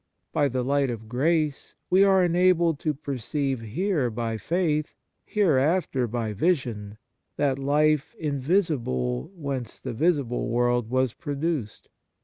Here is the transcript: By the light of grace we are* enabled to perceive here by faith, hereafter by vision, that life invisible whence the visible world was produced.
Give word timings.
By 0.33 0.47
the 0.47 0.63
light 0.63 0.89
of 0.89 1.07
grace 1.07 1.75
we 1.91 2.03
are* 2.03 2.25
enabled 2.25 2.79
to 2.79 2.93
perceive 2.95 3.61
here 3.61 4.09
by 4.09 4.35
faith, 4.39 4.95
hereafter 5.23 6.07
by 6.07 6.33
vision, 6.33 6.97
that 7.35 7.59
life 7.59 8.15
invisible 8.17 9.29
whence 9.35 9.79
the 9.79 9.93
visible 9.93 10.47
world 10.47 10.89
was 10.89 11.13
produced. 11.13 11.87